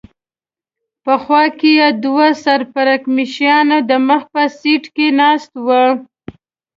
[1.03, 5.67] په خوا کې یې دوه سر پړکمشران د مخ په سېټ کې ناست و.